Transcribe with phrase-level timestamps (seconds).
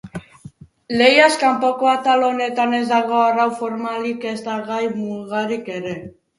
[1.01, 5.99] Lehiaz kanpoko atal honetan ez dago arau formalik ezta gai-mugarik ere.